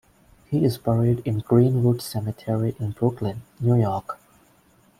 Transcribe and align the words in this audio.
He 0.45 0.65
is 0.65 0.79
buried 0.79 1.19
in 1.27 1.41
Green-Wood 1.41 2.01
Cemetery 2.01 2.75
in 2.79 2.89
Brooklyn, 2.89 3.43
New 3.59 3.79
York. 3.79 4.17